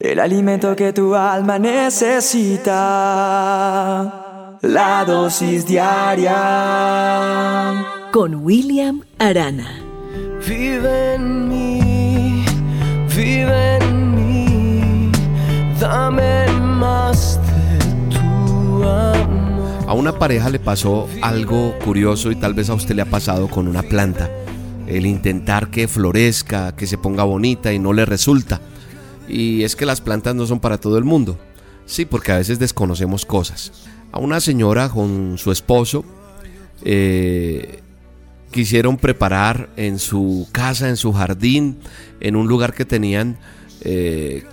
El 0.00 0.20
alimento 0.20 0.76
que 0.76 0.92
tu 0.92 1.16
alma 1.16 1.58
necesita. 1.58 2.68
La 4.62 5.04
dosis 5.04 5.66
diaria. 5.66 6.36
Con 8.12 8.36
William 8.36 9.02
Arana. 9.18 9.80
Vive 10.46 11.14
en 11.14 11.48
mí, 11.48 12.44
vive 13.12 13.78
en 13.78 14.14
mí, 14.14 15.10
dame 15.80 16.46
más 16.60 17.40
de 17.42 17.78
tu 18.14 18.84
amor. 18.84 19.84
A 19.88 19.94
una 19.94 20.16
pareja 20.16 20.48
le 20.48 20.60
pasó 20.60 21.08
algo 21.22 21.76
curioso 21.84 22.30
y 22.30 22.36
tal 22.36 22.54
vez 22.54 22.70
a 22.70 22.74
usted 22.74 22.94
le 22.94 23.02
ha 23.02 23.06
pasado 23.06 23.48
con 23.48 23.66
una 23.66 23.82
planta. 23.82 24.30
El 24.86 25.06
intentar 25.06 25.70
que 25.70 25.88
florezca, 25.88 26.76
que 26.76 26.86
se 26.86 26.98
ponga 26.98 27.24
bonita 27.24 27.72
y 27.72 27.80
no 27.80 27.92
le 27.92 28.04
resulta. 28.04 28.60
Y 29.28 29.62
es 29.62 29.76
que 29.76 29.86
las 29.86 30.00
plantas 30.00 30.34
no 30.34 30.46
son 30.46 30.60
para 30.60 30.78
todo 30.78 30.98
el 30.98 31.04
mundo. 31.04 31.38
Sí, 31.86 32.04
porque 32.04 32.32
a 32.32 32.38
veces 32.38 32.58
desconocemos 32.58 33.24
cosas. 33.24 33.72
A 34.12 34.18
una 34.18 34.40
señora 34.40 34.88
con 34.88 35.36
su 35.38 35.52
esposo 35.52 36.04
eh, 36.84 37.80
quisieron 38.50 38.96
preparar 38.96 39.68
en 39.76 39.98
su 39.98 40.48
casa, 40.52 40.88
en 40.88 40.96
su 40.96 41.12
jardín, 41.12 41.78
en 42.20 42.36
un 42.36 42.46
lugar 42.48 42.72
que 42.74 42.84
tenían, 42.84 43.38
eh, 43.82 44.44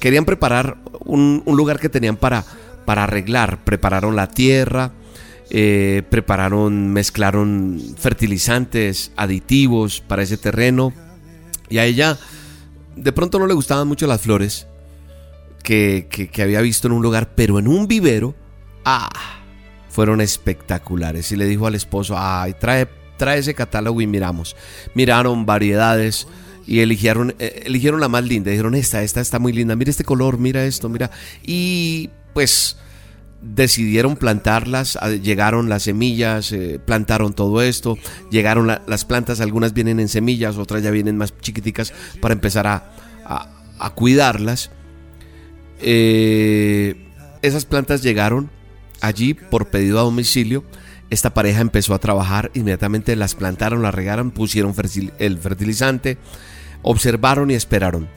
querían 0.00 0.24
preparar 0.24 0.78
un, 1.04 1.42
lugar 1.46 1.78
que 1.78 1.88
tenían 1.88 2.16
para, 2.16 2.44
para 2.84 3.04
arreglar. 3.04 3.64
Prepararon 3.64 4.16
la 4.16 4.28
tierra, 4.28 4.92
eh, 5.50 6.02
prepararon, 6.10 6.92
mezclaron 6.92 7.80
fertilizantes, 7.96 9.12
aditivos 9.16 10.00
para 10.00 10.22
ese 10.22 10.36
terreno. 10.36 10.92
Y 11.68 11.78
a 11.78 11.84
ella 11.84 12.18
de 12.96 13.12
pronto 13.12 13.38
no 13.38 13.46
le 13.46 13.54
gustaban 13.54 13.86
mucho 13.86 14.06
las 14.06 14.22
flores 14.22 14.66
que, 15.62 16.08
que, 16.10 16.42
había 16.42 16.60
visto 16.60 16.86
en 16.88 16.92
un 16.92 17.02
lugar, 17.02 17.34
pero 17.34 17.58
en 17.58 17.68
un 17.68 17.88
vivero, 17.88 18.34
ah, 18.84 19.10
fueron 19.88 20.20
espectaculares. 20.20 21.32
Y 21.32 21.36
le 21.36 21.46
dijo 21.46 21.66
al 21.66 21.74
esposo, 21.74 22.14
ay, 22.16 22.54
trae, 22.58 22.88
trae 23.16 23.38
ese 23.38 23.54
catálogo 23.54 24.00
y 24.00 24.06
miramos. 24.06 24.56
Miraron 24.94 25.44
variedades 25.44 26.28
y 26.66 26.80
eligieron, 26.80 27.34
eh, 27.38 27.62
eligieron 27.66 28.00
la 28.00 28.08
más 28.08 28.24
linda. 28.24 28.50
Dijeron, 28.50 28.74
esta, 28.74 29.02
esta 29.02 29.20
está 29.20 29.38
muy 29.38 29.52
linda, 29.52 29.74
mira 29.74 29.90
este 29.90 30.04
color, 30.04 30.38
mira 30.38 30.64
esto, 30.64 30.88
mira. 30.88 31.10
Y 31.42 32.10
pues 32.32 32.76
decidieron 33.42 34.16
plantarlas, 34.16 34.98
llegaron 35.22 35.68
las 35.68 35.84
semillas, 35.84 36.52
eh, 36.52 36.80
plantaron 36.84 37.32
todo 37.32 37.62
esto, 37.62 37.96
llegaron 38.30 38.66
las 38.66 39.04
plantas, 39.04 39.40
algunas 39.40 39.72
vienen 39.72 40.00
en 40.00 40.08
semillas, 40.08 40.56
otras 40.56 40.82
ya 40.82 40.90
vienen 40.90 41.16
más 41.16 41.34
chiquiticas 41.40 41.92
para 42.20 42.34
empezar 42.34 42.66
a, 42.66 42.92
cuidarlas. 43.94 44.70
Eh, 45.80 47.10
esas 47.42 47.66
plantas 47.66 48.02
llegaron 48.02 48.50
allí 49.00 49.34
por 49.34 49.68
pedido 49.68 49.98
a 49.98 50.02
domicilio. 50.02 50.64
Esta 51.08 51.34
pareja 51.34 51.60
empezó 51.60 51.94
a 51.94 52.00
trabajar, 52.00 52.50
inmediatamente 52.54 53.14
las 53.14 53.34
plantaron, 53.34 53.82
las 53.82 53.94
regaron, 53.94 54.32
pusieron 54.32 54.74
el 55.18 55.38
fertilizante, 55.38 56.18
observaron 56.82 57.50
y 57.50 57.54
esperaron. 57.54 58.08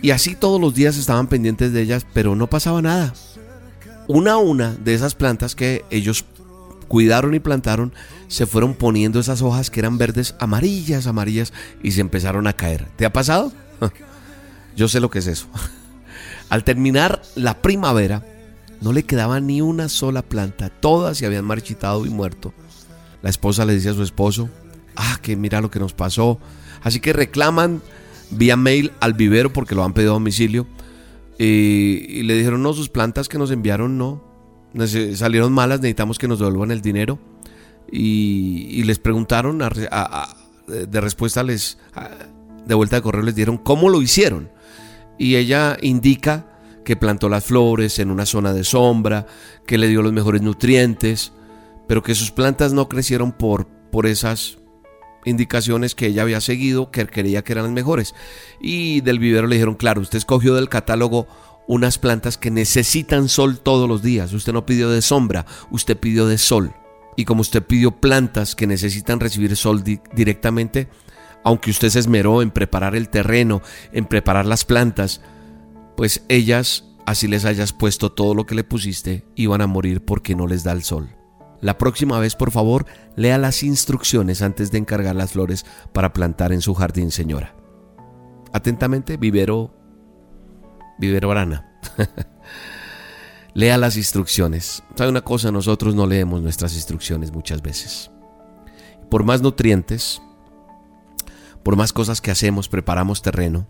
Y 0.00 0.10
así 0.10 0.34
todos 0.34 0.60
los 0.60 0.74
días 0.74 0.96
estaban 0.96 1.28
pendientes 1.28 1.72
de 1.72 1.82
ellas, 1.82 2.04
pero 2.12 2.34
no 2.34 2.48
pasaba 2.48 2.82
nada 2.82 3.14
una 4.08 4.32
a 4.32 4.36
una 4.38 4.72
de 4.72 4.94
esas 4.94 5.14
plantas 5.14 5.54
que 5.54 5.84
ellos 5.90 6.24
cuidaron 6.88 7.34
y 7.34 7.40
plantaron, 7.40 7.92
se 8.28 8.46
fueron 8.46 8.74
poniendo 8.74 9.20
esas 9.20 9.42
hojas 9.42 9.70
que 9.70 9.80
eran 9.80 9.98
verdes, 9.98 10.34
amarillas, 10.38 11.06
amarillas, 11.06 11.52
y 11.82 11.92
se 11.92 12.00
empezaron 12.00 12.46
a 12.46 12.52
caer. 12.52 12.88
¿Te 12.96 13.06
ha 13.06 13.12
pasado? 13.12 13.52
Yo 14.76 14.88
sé 14.88 15.00
lo 15.00 15.10
que 15.10 15.20
es 15.20 15.26
eso. 15.26 15.46
Al 16.50 16.64
terminar 16.64 17.22
la 17.34 17.62
primavera, 17.62 18.26
no 18.80 18.92
le 18.92 19.04
quedaba 19.04 19.40
ni 19.40 19.62
una 19.62 19.88
sola 19.88 20.22
planta, 20.22 20.68
todas 20.68 21.16
se 21.16 21.26
habían 21.26 21.44
marchitado 21.44 22.04
y 22.04 22.10
muerto. 22.10 22.52
La 23.22 23.30
esposa 23.30 23.64
le 23.64 23.74
dice 23.74 23.90
a 23.90 23.94
su 23.94 24.02
esposo, 24.02 24.50
ah, 24.96 25.18
que 25.22 25.36
mira 25.36 25.60
lo 25.60 25.70
que 25.70 25.78
nos 25.78 25.94
pasó. 25.94 26.40
Así 26.82 27.00
que 27.00 27.12
reclaman 27.12 27.80
vía 28.30 28.56
mail 28.56 28.92
al 29.00 29.14
vivero 29.14 29.52
porque 29.52 29.74
lo 29.74 29.84
han 29.84 29.92
pedido 29.92 30.12
a 30.12 30.14
domicilio 30.14 30.66
y, 31.38 32.22
le 32.22 32.34
dijeron, 32.36 32.62
no, 32.62 32.72
sus 32.72 32.88
plantas 32.88 33.28
que 33.28 33.38
nos 33.38 33.50
enviaron 33.50 33.98
no, 33.98 34.22
salieron 35.14 35.52
malas, 35.52 35.80
necesitamos 35.80 36.18
que 36.18 36.28
nos 36.28 36.38
devuelvan 36.38 36.70
el 36.70 36.82
dinero. 36.82 37.18
Y, 37.90 38.82
les 38.84 38.98
preguntaron, 38.98 39.58
de 39.58 41.00
respuesta 41.00 41.42
les, 41.42 41.78
de 42.66 42.74
vuelta 42.74 42.96
de 42.96 43.02
correo 43.02 43.22
les 43.22 43.34
dieron 43.34 43.58
cómo 43.58 43.88
lo 43.88 44.02
hicieron. 44.02 44.50
Y 45.18 45.36
ella 45.36 45.76
indica 45.80 46.46
que 46.84 46.96
plantó 46.96 47.28
las 47.28 47.44
flores 47.44 47.98
en 47.98 48.10
una 48.10 48.26
zona 48.26 48.52
de 48.52 48.64
sombra, 48.64 49.26
que 49.66 49.78
le 49.78 49.88
dio 49.88 50.02
los 50.02 50.12
mejores 50.12 50.42
nutrientes, 50.42 51.32
pero 51.86 52.02
que 52.02 52.14
sus 52.14 52.30
plantas 52.30 52.72
no 52.72 52.88
crecieron 52.88 53.32
por, 53.32 53.66
por 53.66 54.06
esas 54.06 54.58
indicaciones 55.24 55.94
que 55.94 56.06
ella 56.06 56.22
había 56.22 56.40
seguido, 56.40 56.90
que 56.90 57.06
quería 57.06 57.42
que 57.42 57.52
eran 57.52 57.64
las 57.64 57.72
mejores. 57.72 58.14
Y 58.60 59.00
del 59.00 59.18
vivero 59.18 59.46
le 59.46 59.56
dijeron, 59.56 59.74
claro, 59.74 60.00
usted 60.00 60.18
escogió 60.18 60.54
del 60.54 60.68
catálogo 60.68 61.26
unas 61.66 61.98
plantas 61.98 62.38
que 62.38 62.50
necesitan 62.50 63.28
sol 63.28 63.60
todos 63.60 63.88
los 63.88 64.02
días. 64.02 64.32
Usted 64.32 64.52
no 64.52 64.66
pidió 64.66 64.90
de 64.90 65.02
sombra, 65.02 65.46
usted 65.70 65.96
pidió 65.96 66.26
de 66.26 66.38
sol. 66.38 66.74
Y 67.16 67.24
como 67.24 67.42
usted 67.42 67.62
pidió 67.62 67.92
plantas 68.00 68.54
que 68.54 68.66
necesitan 68.66 69.20
recibir 69.20 69.56
sol 69.56 69.82
directamente, 70.14 70.88
aunque 71.44 71.70
usted 71.70 71.90
se 71.90 71.98
esmeró 71.98 72.42
en 72.42 72.50
preparar 72.50 72.94
el 72.94 73.08
terreno, 73.08 73.62
en 73.92 74.06
preparar 74.06 74.46
las 74.46 74.64
plantas, 74.64 75.20
pues 75.96 76.24
ellas, 76.28 76.84
así 77.06 77.28
les 77.28 77.44
hayas 77.44 77.72
puesto 77.72 78.12
todo 78.12 78.34
lo 78.34 78.46
que 78.46 78.54
le 78.54 78.64
pusiste, 78.64 79.24
iban 79.34 79.60
a 79.60 79.66
morir 79.66 80.04
porque 80.04 80.34
no 80.34 80.46
les 80.46 80.64
da 80.64 80.72
el 80.72 80.82
sol. 80.82 81.10
La 81.62 81.78
próxima 81.78 82.18
vez, 82.18 82.34
por 82.34 82.50
favor, 82.50 82.86
lea 83.14 83.38
las 83.38 83.62
instrucciones 83.62 84.42
antes 84.42 84.72
de 84.72 84.78
encargar 84.78 85.14
las 85.14 85.30
flores 85.30 85.64
para 85.92 86.12
plantar 86.12 86.52
en 86.52 86.60
su 86.60 86.74
jardín, 86.74 87.12
señora. 87.12 87.54
Atentamente, 88.52 89.16
Vivero. 89.16 89.72
Vivero 90.98 91.30
Arana. 91.30 91.78
lea 93.54 93.78
las 93.78 93.96
instrucciones. 93.96 94.82
¿Sabe 94.96 95.08
una 95.08 95.22
cosa? 95.22 95.52
Nosotros 95.52 95.94
no 95.94 96.06
leemos 96.06 96.42
nuestras 96.42 96.74
instrucciones 96.74 97.32
muchas 97.32 97.62
veces. 97.62 98.10
Por 99.08 99.22
más 99.22 99.40
nutrientes, 99.40 100.20
por 101.62 101.76
más 101.76 101.92
cosas 101.92 102.20
que 102.20 102.32
hacemos, 102.32 102.68
preparamos 102.68 103.22
terreno 103.22 103.68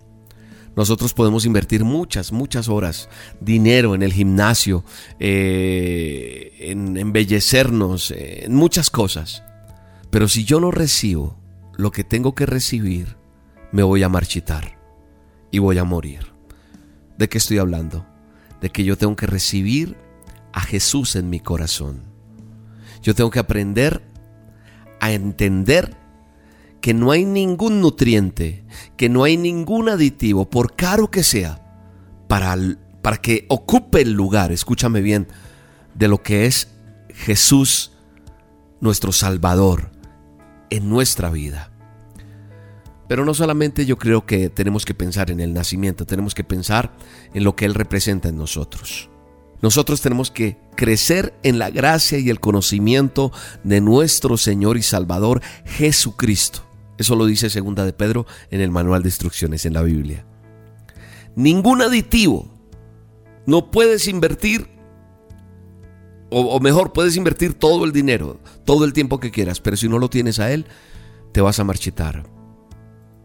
nosotros 0.75 1.13
podemos 1.13 1.45
invertir 1.45 1.85
muchas, 1.85 2.33
muchas 2.33 2.69
horas, 2.69 3.09
dinero 3.41 3.95
en 3.95 4.03
el 4.03 4.13
gimnasio, 4.13 4.85
eh, 5.19 6.57
en 6.61 6.97
embellecernos, 6.97 8.11
eh, 8.11 8.45
en 8.45 8.55
muchas 8.55 8.89
cosas. 8.89 9.43
Pero 10.11 10.29
si 10.29 10.45
yo 10.45 10.61
no 10.61 10.71
recibo 10.71 11.39
lo 11.77 11.91
que 11.91 12.05
tengo 12.05 12.35
que 12.35 12.47
recibir, 12.47 13.17
me 13.71 13.83
voy 13.83 14.03
a 14.03 14.09
marchitar 14.09 14.79
y 15.51 15.59
voy 15.59 15.79
a 15.79 15.85
morir. 15.85 16.33
¿De 17.19 17.29
qué 17.29 17.39
estoy 17.39 17.59
hablando? 17.59 18.07
De 18.61 18.71
que 18.71 18.85
yo 18.85 18.97
tengo 18.97 19.17
que 19.17 19.27
recibir 19.27 19.97
a 20.53 20.61
Jesús 20.61 21.17
en 21.17 21.29
mi 21.29 21.41
corazón. 21.41 22.03
Yo 23.03 23.15
tengo 23.15 23.31
que 23.31 23.39
aprender 23.39 24.03
a 25.01 25.13
entender 25.13 25.97
que 26.83 26.93
no 26.93 27.13
hay 27.13 27.25
ningún 27.25 27.81
nutriente, 27.81 28.65
que 28.97 29.09
no 29.09 29.23
hay 29.23 29.37
ningún 29.37 29.89
aditivo, 29.89 30.51
por 30.51 30.75
caro 30.75 31.11
que 31.11 31.23
sea, 31.23 31.65
para, 32.29 32.57
para 33.01 33.19
que 33.19 33.47
ocupe 33.49 34.03
el 34.03 34.13
lugar, 34.13 34.51
escúchame 34.51 35.01
bien, 35.01 35.29
de 35.95 36.09
lo 36.09 36.23
que 36.23 36.45
es 36.47 36.69
Jesús, 37.15 37.93
nuestro 38.81 39.13
Salvador, 39.13 39.93
en 40.71 40.91
nuestra 40.91 41.31
vida. 41.31 41.71
Pero 43.07 43.25
no 43.25 43.33
solamente 43.33 43.87
yo 43.87 43.97
creo 43.97 44.27
que 44.27 44.51
tenemos 44.51 44.85
que 44.85 44.95
pensar 44.95 45.31
en 45.31 45.39
el 45.39 45.55
nacimiento, 45.55 46.05
tenemos 46.05 46.35
que 46.35 46.45
pensar 46.45 46.93
en 47.33 47.45
lo 47.45 47.55
que 47.55 47.65
Él 47.65 47.75
representa 47.75 48.29
en 48.29 48.37
nosotros. 48.37 49.09
Nosotros 49.61 50.01
tenemos 50.01 50.33
que 50.33 50.59
crecer 50.75 51.33
en 51.45 51.61
la 51.61 51.71
gracia 51.71 52.19
y 52.19 52.29
el 52.29 52.41
conocimiento 52.41 53.31
de 53.63 53.81
nuestro 53.81 54.37
Señor 54.37 54.77
y 54.79 54.83
Salvador 54.83 55.41
Jesucristo. 55.65 56.72
Eso 57.03 57.17
lo 57.17 57.27
dice 57.27 57.51
segunda 57.51 57.85
de 57.85 57.93
Pedro 57.93 58.27
en 58.53 58.61
el 58.61 58.71
manual 58.71 59.03
de 59.03 59.09
instrucciones 59.09 59.67
en 59.67 59.73
la 59.73 59.83
Biblia. 59.83 60.25
Ningún 61.35 61.83
aditivo. 61.83 62.49
No 63.45 63.73
puedes 63.73 64.07
invertir, 64.07 64.69
o, 66.31 66.61
mejor, 66.61 66.93
puedes 66.93 67.17
invertir 67.17 67.55
todo 67.55 67.85
el 67.85 67.91
dinero, 67.91 68.39
todo 68.65 68.85
el 68.85 68.93
tiempo 68.93 69.19
que 69.19 69.33
quieras, 69.33 69.59
pero 69.59 69.77
si 69.77 69.89
no 69.89 69.99
lo 69.99 70.11
tienes 70.11 70.39
a 70.39 70.53
Él, 70.53 70.67
te 71.33 71.41
vas 71.41 71.59
a 71.59 71.65
marchitar. 71.65 72.23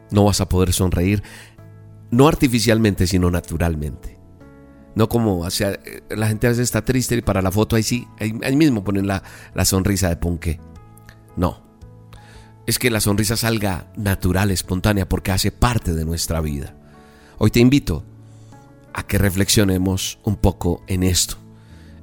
No 0.09 0.25
vas 0.25 0.41
a 0.41 0.49
poder 0.49 0.73
sonreír, 0.73 1.21
no 2.09 2.27
artificialmente, 2.27 3.05
sino 3.05 3.29
naturalmente. 3.29 4.17
No 4.95 5.07
como 5.07 5.45
hacia, 5.45 5.79
la 6.09 6.29
gente 6.29 6.47
a 6.47 6.49
veces 6.49 6.63
está 6.63 6.83
triste 6.83 7.15
y 7.15 7.21
para 7.21 7.43
la 7.43 7.51
foto 7.51 7.75
ahí 7.75 7.83
sí, 7.83 8.07
ahí, 8.19 8.55
mismo 8.55 8.83
ponen 8.83 9.05
la, 9.05 9.21
la 9.53 9.65
sonrisa 9.65 10.09
de 10.09 10.17
ponqué. 10.17 10.59
No, 11.35 11.66
es 12.67 12.79
que 12.79 12.91
la 12.91 12.99
sonrisa 12.99 13.37
salga 13.37 13.87
natural, 13.95 14.51
espontánea, 14.51 15.07
porque 15.07 15.31
hace 15.31 15.51
parte 15.51 15.93
de 15.93 16.05
nuestra 16.05 16.41
vida. 16.41 16.75
Hoy 17.37 17.49
te 17.49 17.61
invito 17.61 18.03
a 18.93 19.03
que 19.03 19.17
reflexionemos 19.17 20.19
un 20.23 20.35
poco 20.35 20.83
en 20.87 21.03
esto, 21.03 21.37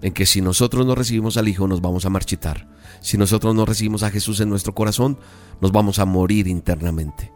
en 0.01 0.15
que 0.15 0.25
si 0.25 0.41
nosotros 0.41 0.87
no 0.87 0.95
recibimos 0.95 1.37
al 1.37 1.49
Hijo 1.49 1.69
nos 1.69 1.83
vamos 1.83 2.07
a 2.07 2.11
marchitar, 2.11 2.67
si 3.03 3.19
nosotros 3.19 3.55
no 3.55 3.67
recibimos 3.67 4.03
a 4.03 4.11
Jesús 4.11 4.41
en 4.41 4.49
nuestro 4.49 4.75
corazón 4.75 5.19
nos 5.61 5.71
vamos 5.71 5.99
a 5.99 6.07
morir 6.07 6.49
internamente. 6.49 7.31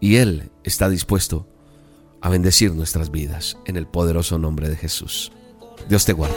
Y 0.00 0.16
Él 0.16 0.50
está 0.64 0.88
dispuesto 0.88 1.46
a 2.20 2.30
bendecir 2.30 2.72
nuestras 2.74 3.12
vidas 3.12 3.58
en 3.64 3.76
el 3.76 3.86
poderoso 3.86 4.38
nombre 4.38 4.68
de 4.68 4.76
Jesús. 4.76 5.30
Dios 5.88 6.04
te 6.04 6.12
guarde. 6.12 6.34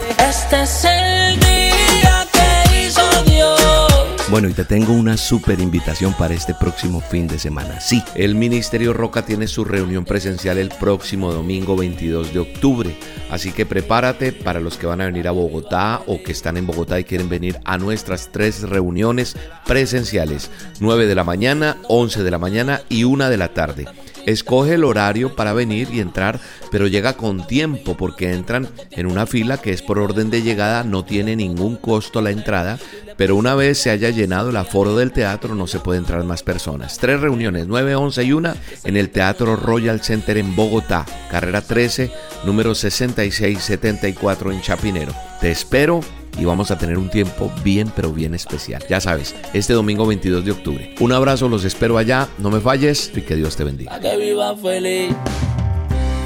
Bueno, 4.30 4.50
y 4.50 4.52
te 4.52 4.66
tengo 4.66 4.92
una 4.92 5.16
súper 5.16 5.58
invitación 5.58 6.12
para 6.12 6.34
este 6.34 6.54
próximo 6.54 7.00
fin 7.00 7.26
de 7.26 7.38
semana. 7.38 7.80
Sí, 7.80 8.02
El 8.14 8.34
Ministerio 8.34 8.92
Roca 8.92 9.24
tiene 9.24 9.46
su 9.46 9.64
reunión 9.64 10.04
presencial 10.04 10.58
el 10.58 10.68
próximo 10.68 11.32
domingo 11.32 11.74
22 11.76 12.34
de 12.34 12.40
octubre. 12.40 12.94
Así 13.30 13.52
que 13.52 13.64
prepárate 13.64 14.32
para 14.32 14.60
los 14.60 14.76
que 14.76 14.86
van 14.86 15.00
a 15.00 15.06
venir 15.06 15.28
a 15.28 15.30
Bogotá 15.30 16.02
o 16.06 16.22
que 16.22 16.32
están 16.32 16.58
en 16.58 16.66
Bogotá 16.66 17.00
y 17.00 17.04
quieren 17.04 17.30
venir 17.30 17.58
a 17.64 17.78
nuestras 17.78 18.30
tres 18.30 18.68
reuniones 18.68 19.34
presenciales. 19.66 20.50
9 20.80 21.06
de 21.06 21.14
la 21.14 21.24
mañana, 21.24 21.78
11 21.88 22.22
de 22.22 22.30
la 22.30 22.38
mañana 22.38 22.82
y 22.90 23.04
1 23.04 23.30
de 23.30 23.36
la 23.38 23.54
tarde. 23.54 23.86
Escoge 24.28 24.74
el 24.74 24.84
horario 24.84 25.34
para 25.34 25.54
venir 25.54 25.88
y 25.90 26.00
entrar, 26.00 26.38
pero 26.70 26.86
llega 26.86 27.14
con 27.14 27.46
tiempo 27.46 27.96
porque 27.96 28.34
entran 28.34 28.68
en 28.90 29.06
una 29.06 29.24
fila 29.24 29.56
que 29.56 29.72
es 29.72 29.80
por 29.80 29.98
orden 29.98 30.28
de 30.28 30.42
llegada, 30.42 30.84
no 30.84 31.02
tiene 31.02 31.34
ningún 31.34 31.76
costo 31.76 32.20
la 32.20 32.30
entrada, 32.30 32.78
pero 33.16 33.36
una 33.36 33.54
vez 33.54 33.78
se 33.78 33.88
haya 33.88 34.10
llenado 34.10 34.50
el 34.50 34.56
aforo 34.58 34.94
del 34.96 35.12
teatro 35.12 35.54
no 35.54 35.66
se 35.66 35.80
puede 35.80 36.00
entrar 36.00 36.22
más 36.24 36.42
personas. 36.42 36.98
Tres 36.98 37.22
reuniones, 37.22 37.68
9, 37.68 37.94
11 37.94 38.24
y 38.24 38.32
1 38.32 38.54
en 38.84 38.96
el 38.98 39.08
Teatro 39.08 39.56
Royal 39.56 40.02
Center 40.02 40.36
en 40.36 40.54
Bogotá, 40.54 41.06
carrera 41.30 41.62
13, 41.62 42.12
número 42.44 42.74
6674 42.74 44.52
en 44.52 44.60
Chapinero. 44.60 45.14
Te 45.40 45.50
espero 45.50 46.00
y 46.38 46.44
vamos 46.44 46.70
a 46.70 46.78
tener 46.78 46.98
un 46.98 47.08
tiempo 47.08 47.50
bien 47.62 47.92
pero 47.94 48.12
bien 48.12 48.34
especial. 48.34 48.84
Ya 48.88 49.00
sabes, 49.00 49.34
este 49.52 49.72
domingo 49.72 50.06
22 50.06 50.44
de 50.44 50.50
octubre. 50.50 50.94
Un 51.00 51.12
abrazo, 51.12 51.48
los 51.48 51.64
espero 51.64 51.98
allá, 51.98 52.28
no 52.38 52.50
me 52.50 52.60
falles 52.60 53.12
y 53.14 53.22
que 53.22 53.36
Dios 53.36 53.56
te 53.56 53.64
bendiga. 53.64 53.98
Que 54.00 54.16
viva 54.16 54.56
feliz. 54.56 55.14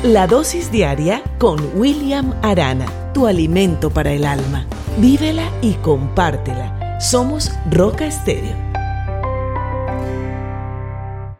La 0.03 0.27
dosis 0.27 0.73
diaria 0.73 1.23
con 1.39 1.61
William 1.77 2.35
Arana, 2.43 2.87
tu 3.15 3.27
alimento 3.27 3.91
para 3.91 4.13
el 4.13 4.25
alma. 4.25 4.67
Vívela 4.99 5.49
y 5.63 5.75
compártela. 5.75 6.99
Somos 7.01 7.51
Roca 7.71 8.07
Estéreo 8.07 8.72